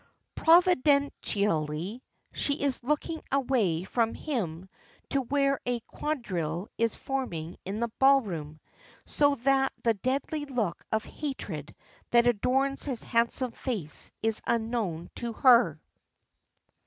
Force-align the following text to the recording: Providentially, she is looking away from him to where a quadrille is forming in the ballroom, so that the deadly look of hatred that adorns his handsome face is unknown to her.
Providentially, 0.33 2.01
she 2.33 2.53
is 2.59 2.83
looking 2.83 3.21
away 3.31 3.83
from 3.83 4.15
him 4.15 4.67
to 5.11 5.21
where 5.21 5.59
a 5.67 5.79
quadrille 5.81 6.69
is 6.75 6.95
forming 6.95 7.55
in 7.65 7.79
the 7.81 7.87
ballroom, 7.99 8.59
so 9.05 9.35
that 9.35 9.71
the 9.83 9.93
deadly 9.93 10.45
look 10.45 10.83
of 10.91 11.05
hatred 11.05 11.75
that 12.09 12.25
adorns 12.25 12.85
his 12.85 13.03
handsome 13.03 13.51
face 13.51 14.11
is 14.23 14.41
unknown 14.47 15.11
to 15.17 15.33
her. 15.33 15.79